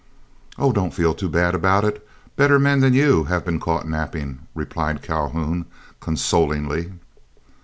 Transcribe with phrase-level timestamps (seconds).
[0.57, 0.71] "Oh!
[0.73, 2.03] don't feel too bad about it;
[2.35, 5.65] better men than you have been caught napping," replied Calhoun,
[5.99, 6.93] consolingly.